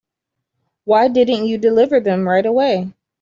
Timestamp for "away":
2.47-2.91